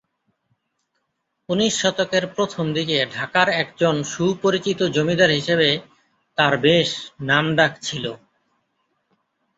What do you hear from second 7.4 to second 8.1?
ডাক ছিল।